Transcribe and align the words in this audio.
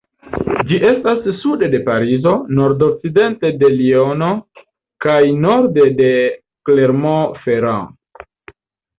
Ĝi 0.69 0.77
estas 0.91 1.25
sude 1.41 1.67
de 1.73 1.79
Parizo, 1.89 2.31
nordokcidente 2.59 3.51
de 3.63 3.69
Liono 3.73 4.29
kaj 5.05 5.19
norde 5.43 5.85
de 5.99 6.09
Clermont-Ferrand. 6.71 8.25